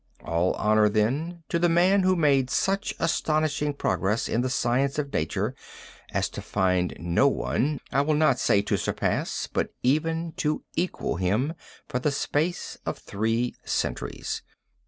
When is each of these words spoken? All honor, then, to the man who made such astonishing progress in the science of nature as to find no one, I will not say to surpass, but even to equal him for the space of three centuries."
All 0.23 0.55
honor, 0.55 0.89
then, 0.89 1.43
to 1.49 1.59
the 1.59 1.69
man 1.69 2.01
who 2.01 2.15
made 2.15 2.49
such 2.49 2.95
astonishing 2.97 3.75
progress 3.75 4.27
in 4.27 4.41
the 4.41 4.49
science 4.49 4.97
of 4.97 5.13
nature 5.13 5.53
as 6.11 6.27
to 6.29 6.41
find 6.41 6.95
no 6.99 7.27
one, 7.27 7.79
I 7.91 8.01
will 8.01 8.15
not 8.15 8.39
say 8.39 8.63
to 8.63 8.77
surpass, 8.77 9.45
but 9.53 9.71
even 9.83 10.31
to 10.37 10.63
equal 10.75 11.17
him 11.17 11.53
for 11.87 11.99
the 11.99 12.09
space 12.09 12.79
of 12.83 12.97
three 12.97 13.53
centuries." 13.63 14.41